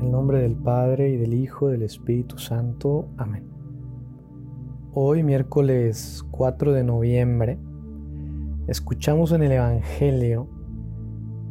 En 0.00 0.12
nombre 0.12 0.40
del 0.40 0.56
Padre 0.56 1.10
y 1.10 1.18
del 1.18 1.34
Hijo 1.34 1.68
y 1.68 1.72
del 1.72 1.82
Espíritu 1.82 2.38
Santo. 2.38 3.10
Amén. 3.18 3.44
Hoy, 4.94 5.22
miércoles 5.22 6.24
4 6.30 6.72
de 6.72 6.84
noviembre, 6.84 7.58
escuchamos 8.66 9.32
en 9.32 9.42
el 9.42 9.52
Evangelio 9.52 10.48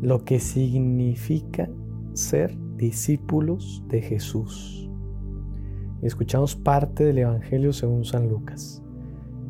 lo 0.00 0.24
que 0.24 0.38
significa 0.38 1.68
ser 2.12 2.56
discípulos 2.76 3.82
de 3.88 4.00
Jesús. 4.00 4.88
escuchamos 6.02 6.54
parte 6.54 7.02
del 7.04 7.18
Evangelio 7.18 7.72
según 7.72 8.04
San 8.04 8.28
Lucas. 8.28 8.80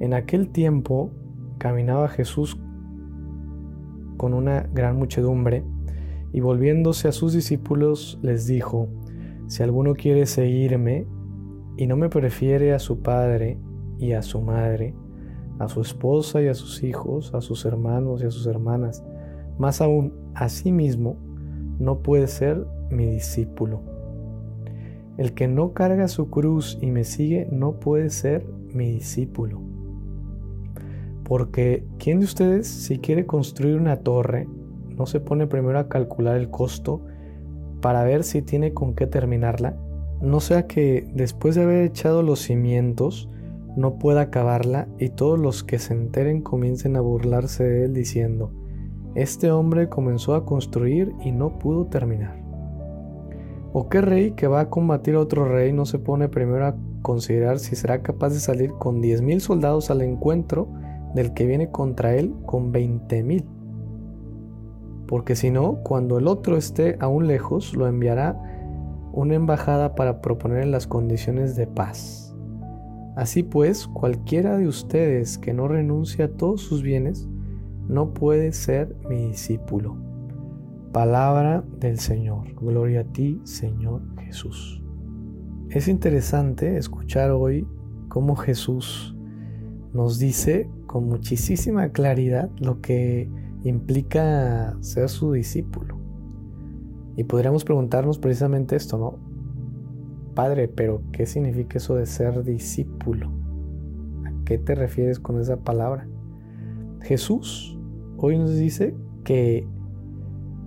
En 0.00 0.14
aquel 0.14 0.48
tiempo 0.48 1.10
caminaba 1.58 2.08
Jesús 2.08 2.58
con 4.16 4.32
una 4.32 4.62
gran 4.72 4.96
muchedumbre 4.96 5.64
y 6.36 6.40
volviéndose 6.40 7.08
a 7.08 7.12
sus 7.12 7.32
discípulos 7.32 8.18
les 8.20 8.46
dijo, 8.46 8.88
si 9.46 9.62
alguno 9.62 9.94
quiere 9.94 10.26
seguirme 10.26 11.06
y 11.78 11.86
no 11.86 11.96
me 11.96 12.10
prefiere 12.10 12.74
a 12.74 12.78
su 12.78 13.00
padre 13.00 13.58
y 13.98 14.12
a 14.12 14.20
su 14.20 14.42
madre, 14.42 14.94
a 15.58 15.66
su 15.66 15.80
esposa 15.80 16.42
y 16.42 16.48
a 16.48 16.54
sus 16.54 16.82
hijos, 16.82 17.32
a 17.32 17.40
sus 17.40 17.64
hermanos 17.64 18.20
y 18.20 18.26
a 18.26 18.30
sus 18.30 18.46
hermanas, 18.46 19.02
más 19.56 19.80
aún 19.80 20.12
a 20.34 20.50
sí 20.50 20.72
mismo, 20.72 21.16
no 21.78 22.02
puede 22.02 22.26
ser 22.26 22.66
mi 22.90 23.06
discípulo. 23.06 23.80
El 25.16 25.32
que 25.32 25.48
no 25.48 25.72
carga 25.72 26.06
su 26.06 26.28
cruz 26.28 26.78
y 26.82 26.90
me 26.90 27.04
sigue 27.04 27.48
no 27.50 27.80
puede 27.80 28.10
ser 28.10 28.46
mi 28.74 28.90
discípulo. 28.90 29.62
Porque 31.24 31.86
¿quién 31.98 32.18
de 32.18 32.26
ustedes 32.26 32.68
si 32.68 32.98
quiere 32.98 33.24
construir 33.24 33.76
una 33.80 34.00
torre 34.00 34.46
no 34.96 35.06
se 35.06 35.20
pone 35.20 35.46
primero 35.46 35.78
a 35.78 35.88
calcular 35.88 36.36
el 36.36 36.50
costo 36.50 37.02
para 37.80 38.04
ver 38.04 38.24
si 38.24 38.42
tiene 38.42 38.72
con 38.72 38.94
qué 38.94 39.06
terminarla? 39.06 39.76
No 40.20 40.40
sea 40.40 40.66
que 40.66 41.08
después 41.14 41.54
de 41.54 41.62
haber 41.62 41.84
echado 41.84 42.22
los 42.22 42.40
cimientos 42.40 43.28
no 43.76 43.98
pueda 43.98 44.22
acabarla 44.22 44.88
y 44.98 45.10
todos 45.10 45.38
los 45.38 45.62
que 45.62 45.78
se 45.78 45.92
enteren 45.92 46.40
comiencen 46.40 46.96
a 46.96 47.00
burlarse 47.00 47.64
de 47.64 47.84
él 47.84 47.92
diciendo, 47.92 48.50
este 49.14 49.50
hombre 49.50 49.88
comenzó 49.88 50.34
a 50.34 50.46
construir 50.46 51.12
y 51.22 51.32
no 51.32 51.58
pudo 51.58 51.86
terminar. 51.86 52.42
¿O 53.72 53.90
qué 53.90 54.00
rey 54.00 54.30
que 54.30 54.46
va 54.46 54.60
a 54.60 54.70
combatir 54.70 55.16
a 55.16 55.20
otro 55.20 55.44
rey 55.44 55.72
no 55.72 55.84
se 55.84 55.98
pone 55.98 56.28
primero 56.28 56.66
a 56.66 56.76
considerar 57.02 57.58
si 57.58 57.76
será 57.76 58.02
capaz 58.02 58.30
de 58.30 58.40
salir 58.40 58.72
con 58.72 59.02
10.000 59.02 59.40
soldados 59.40 59.90
al 59.90 60.00
encuentro 60.00 60.68
del 61.14 61.34
que 61.34 61.46
viene 61.46 61.70
contra 61.70 62.14
él 62.16 62.34
con 62.46 62.72
20.000? 62.72 63.44
Porque 65.06 65.36
si 65.36 65.50
no, 65.50 65.76
cuando 65.82 66.18
el 66.18 66.26
otro 66.26 66.56
esté 66.56 66.96
aún 67.00 67.26
lejos, 67.26 67.76
lo 67.76 67.86
enviará 67.86 68.40
una 69.12 69.34
embajada 69.34 69.94
para 69.94 70.20
proponer 70.20 70.66
las 70.66 70.86
condiciones 70.86 71.56
de 71.56 71.66
paz. 71.66 72.34
Así 73.16 73.42
pues, 73.42 73.86
cualquiera 73.88 74.58
de 74.58 74.68
ustedes 74.68 75.38
que 75.38 75.54
no 75.54 75.68
renuncie 75.68 76.24
a 76.24 76.32
todos 76.32 76.60
sus 76.60 76.82
bienes, 76.82 77.26
no 77.88 78.12
puede 78.12 78.52
ser 78.52 78.94
mi 79.08 79.28
discípulo. 79.28 79.96
Palabra 80.92 81.64
del 81.78 81.98
Señor. 81.98 82.54
Gloria 82.60 83.00
a 83.00 83.04
ti, 83.04 83.40
Señor 83.44 84.02
Jesús. 84.18 84.82
Es 85.70 85.88
interesante 85.88 86.76
escuchar 86.76 87.30
hoy 87.30 87.66
cómo 88.08 88.36
Jesús 88.36 89.16
nos 89.92 90.18
dice 90.18 90.68
con 90.86 91.08
muchísima 91.08 91.88
claridad 91.90 92.50
lo 92.58 92.80
que 92.80 93.30
implica 93.64 94.76
ser 94.80 95.08
su 95.08 95.32
discípulo. 95.32 95.98
Y 97.16 97.24
podríamos 97.24 97.64
preguntarnos 97.64 98.18
precisamente 98.18 98.76
esto, 98.76 98.98
¿no? 98.98 99.18
Padre, 100.34 100.68
pero 100.68 101.02
¿qué 101.12 101.24
significa 101.24 101.78
eso 101.78 101.94
de 101.94 102.06
ser 102.06 102.44
discípulo? 102.44 103.30
¿A 104.24 104.44
qué 104.44 104.58
te 104.58 104.74
refieres 104.74 105.18
con 105.18 105.40
esa 105.40 105.56
palabra? 105.56 106.06
Jesús 107.02 107.78
hoy 108.18 108.38
nos 108.38 108.54
dice 108.56 108.94
que 109.24 109.66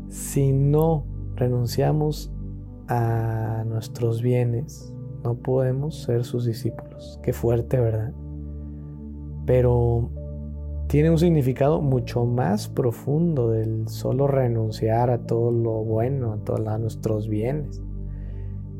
si 0.08 0.52
no 0.52 1.06
renunciamos 1.36 2.32
a 2.88 3.64
nuestros 3.68 4.22
bienes, 4.22 4.94
no 5.24 5.36
podemos 5.36 6.02
ser 6.04 6.24
sus 6.24 6.46
discípulos. 6.46 7.20
Qué 7.22 7.34
fuerte, 7.34 7.80
¿verdad? 7.80 8.14
Pero 9.46 10.10
tiene 10.90 11.12
un 11.12 11.20
significado 11.20 11.84
mucho 11.84 12.26
más 12.26 12.68
profundo 12.68 13.52
del 13.52 13.88
solo 13.88 14.26
renunciar 14.26 15.12
a 15.12 15.20
todo 15.20 15.52
lo 15.52 15.84
bueno, 15.84 16.34
a 16.34 16.38
todos 16.38 16.80
nuestros 16.80 17.28
bienes. 17.28 17.80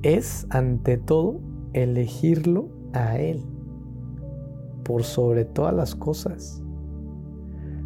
Es 0.02 0.48
ante 0.50 0.98
todo 0.98 1.40
elegirlo 1.74 2.70
a 2.94 3.20
Él 3.20 3.44
por 4.84 5.04
sobre 5.04 5.46
todas 5.46 5.72
las 5.76 5.94
cosas, 5.94 6.64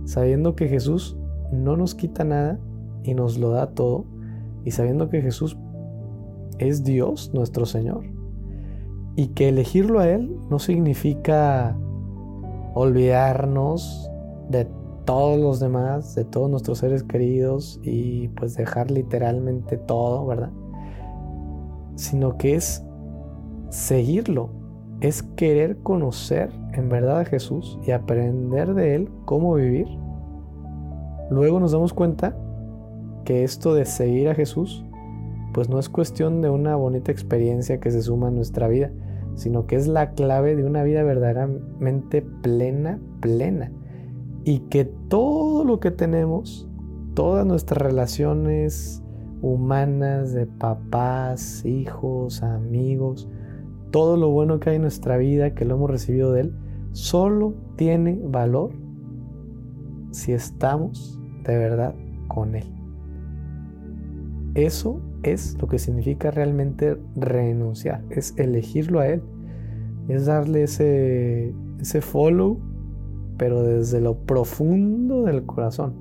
sabiendo 0.06 0.56
que 0.56 0.70
Jesús 0.70 1.18
no 1.52 1.76
nos 1.76 1.94
quita 1.94 2.24
nada 2.24 2.62
y 3.04 3.16
nos 3.16 3.38
lo 3.38 3.50
da 3.50 3.72
todo, 3.72 4.06
y 4.64 4.72
sabiendo 4.72 5.10
que 5.10 5.22
Jesús 5.22 5.58
es 6.60 6.86
Dios 6.86 7.32
nuestro 7.34 7.66
Señor, 7.66 8.06
y 9.18 9.28
que 9.34 9.50
elegirlo 9.50 10.00
a 10.00 10.08
Él 10.08 10.34
no 10.50 10.60
significa 10.60 11.78
olvidarnos 12.74 14.10
de 14.54 14.68
todos 15.06 15.40
los 15.40 15.60
demás, 15.60 16.16
de 16.16 16.24
todos 16.24 16.50
nuestros 16.50 16.78
seres 16.78 17.04
queridos 17.04 17.80
y 17.84 18.30
pues 18.30 18.56
dejar 18.56 18.90
literalmente 18.92 19.78
todo, 19.78 20.26
¿verdad? 20.26 20.52
Sino 21.96 22.38
que 22.38 22.56
es 22.56 22.86
seguirlo, 23.70 24.50
es 25.02 25.24
querer 25.24 25.78
conocer 25.80 26.52
en 26.74 26.88
verdad 26.88 27.20
a 27.20 27.26
Jesús 27.26 27.78
y 27.86 27.92
aprender 27.92 28.74
de 28.74 28.96
Él 28.96 29.10
cómo 29.26 29.56
vivir. 29.56 29.88
Luego 31.30 31.60
nos 31.60 31.72
damos 31.72 31.94
cuenta 31.94 32.38
que 33.26 33.44
esto 33.44 33.74
de 33.74 33.86
seguir 33.86 34.30
a 34.30 34.36
Jesús 34.36 34.86
pues 35.54 35.70
no 35.70 35.78
es 35.78 35.88
cuestión 35.88 36.42
de 36.42 36.50
una 36.50 36.76
bonita 36.76 37.12
experiencia 37.12 37.80
que 37.80 37.92
se 37.92 38.02
suma 38.02 38.30
a 38.30 38.32
nuestra 38.32 38.68
vida, 38.68 38.92
sino 39.36 39.68
que 39.68 39.76
es 39.76 39.88
la 39.88 40.12
clave 40.12 40.56
de 40.56 40.64
una 40.64 40.82
vida 40.82 41.04
verdaderamente 41.04 42.24
plena, 42.42 43.00
plena 43.20 43.72
y 44.46 44.60
que 44.70 44.86
todo 44.86 45.64
lo 45.64 45.80
que 45.80 45.92
tenemos, 45.92 46.68
todas 47.14 47.46
nuestras 47.46 47.82
relaciones 47.82 49.02
humanas 49.42 50.34
de 50.34 50.46
papás, 50.46 51.66
hijos, 51.66 52.44
amigos, 52.44 53.30
todo 53.92 54.18
lo 54.18 54.30
bueno 54.30 54.60
que 54.60 54.72
hay 54.72 54.76
en 54.78 54.82
nuestra 54.82 55.18
vida, 55.18 55.54
que 55.54 55.66
lo 55.66 55.76
hemos 55.76 55.90
recibido 55.90 56.32
de 56.34 56.42
Él, 56.42 56.56
solo 56.92 57.54
tiene 57.76 58.20
valor 58.24 58.72
si 60.12 60.34
estamos 60.34 61.20
de 61.44 61.58
verdad 61.58 61.96
con 62.28 62.56
Él. 62.56 62.66
Eso 64.56 65.02
es 65.24 65.58
lo 65.62 65.68
que 65.68 65.80
significa 65.80 66.32
realmente 66.32 66.98
renunciar, 67.16 68.04
es 68.10 68.34
elegirlo 68.38 69.00
a 69.00 69.08
Él, 69.08 69.24
es 70.08 70.26
darle 70.26 70.64
ese, 70.64 71.54
ese 71.80 72.02
follow 72.02 72.60
pero 73.38 73.64
desde 73.64 74.02
lo 74.02 74.16
profundo 74.16 75.24
del 75.24 75.46
corazón. 75.46 75.94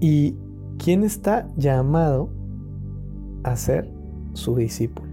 ¿Y 0.00 0.34
quién 0.78 1.04
está 1.04 1.48
llamado 1.56 2.28
a 3.44 3.54
ser 3.56 3.88
su 4.32 4.56
discípulo? 4.56 5.12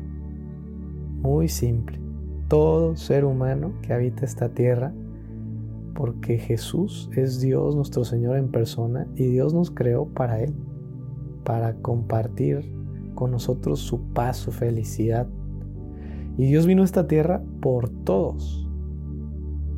Muy 1.22 1.48
simple. 1.48 2.00
Todo 2.48 2.96
ser 2.96 3.26
humano 3.26 3.74
que 3.84 3.94
habita 3.94 4.26
esta 4.26 4.50
tierra, 4.50 4.92
porque 5.94 6.40
Jesús 6.40 7.10
es 7.16 7.40
Dios 7.40 7.76
nuestro 7.76 8.04
Señor 8.04 8.38
en 8.38 8.50
persona 8.50 9.06
y 9.16 9.26
Dios 9.26 9.54
nos 9.54 9.70
creó 9.70 10.08
para 10.08 10.42
Él, 10.42 10.56
para 11.44 11.76
compartir 11.76 12.74
con 13.14 13.32
nosotros 13.32 13.82
su 13.82 14.02
paz, 14.14 14.38
su 14.38 14.52
felicidad. 14.52 15.28
Y 16.38 16.46
Dios 16.46 16.66
vino 16.66 16.84
a 16.84 16.86
esta 16.86 17.06
tierra 17.06 17.44
por 17.60 17.90
todos, 17.90 18.69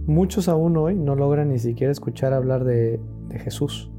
Muchos 0.08 0.50
aún 0.50 0.78
hoy 0.78 0.96
no 0.96 1.16
logran 1.16 1.50
ni 1.50 1.60
siquiera 1.60 1.92
escuchar 1.92 2.34
hablar 2.34 2.64
de, 2.64 3.00
Jesús, 3.44 3.92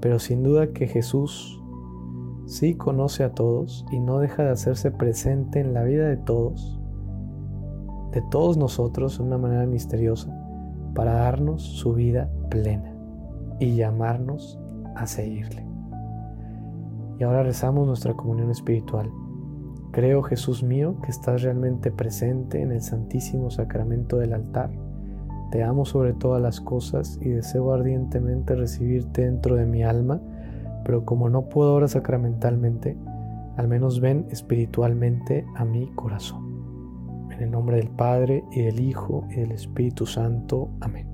pero 0.00 0.18
sin 0.18 0.42
duda 0.42 0.72
que 0.72 0.86
Jesús 0.86 1.60
sí 2.46 2.74
conoce 2.74 3.24
a 3.24 3.32
todos 3.32 3.84
y 3.90 3.98
no 3.98 4.18
deja 4.18 4.44
de 4.44 4.50
hacerse 4.50 4.90
presente 4.90 5.58
en 5.58 5.72
la 5.72 5.84
vida 5.84 6.06
de 6.06 6.18
todos, 6.18 6.78
de 8.12 8.22
todos 8.30 8.58
nosotros 8.58 9.18
de 9.18 9.24
una 9.24 9.38
manera 9.38 9.66
misteriosa, 9.66 10.30
para 10.94 11.14
darnos 11.14 11.62
su 11.62 11.94
vida 11.94 12.30
plena 12.50 12.94
y 13.58 13.74
llamarnos 13.74 14.60
a 14.94 15.06
seguirle. 15.06 15.66
Y 17.18 17.24
ahora 17.24 17.42
rezamos 17.42 17.86
nuestra 17.86 18.14
comunión 18.14 18.50
espiritual. 18.50 19.10
Creo, 19.92 20.22
Jesús 20.22 20.62
mío, 20.62 20.96
que 21.02 21.10
estás 21.10 21.42
realmente 21.42 21.90
presente 21.90 22.60
en 22.60 22.70
el 22.70 22.82
Santísimo 22.82 23.50
Sacramento 23.50 24.18
del 24.18 24.34
altar 24.34 24.81
te 25.52 25.62
amo 25.62 25.84
sobre 25.84 26.14
todas 26.14 26.42
las 26.42 26.60
cosas 26.60 27.18
y 27.22 27.28
deseo 27.28 27.72
ardientemente 27.72 28.56
recibirte 28.56 29.22
dentro 29.22 29.54
de 29.54 29.66
mi 29.66 29.84
alma 29.84 30.20
pero 30.84 31.04
como 31.04 31.28
no 31.28 31.48
puedo 31.48 31.72
ahora 31.72 31.88
sacramentalmente, 31.88 32.96
al 33.56 33.68
menos 33.68 34.00
ven 34.00 34.26
espiritualmente 34.30 35.44
a 35.54 35.64
mi 35.64 35.86
corazón. 35.94 37.30
En 37.30 37.42
el 37.42 37.50
nombre 37.50 37.76
del 37.76 37.88
Padre 37.88 38.44
y 38.52 38.62
del 38.62 38.80
Hijo 38.80 39.26
y 39.30 39.36
del 39.36 39.52
Espíritu 39.52 40.06
Santo. 40.06 40.70
Amén. 40.80 41.11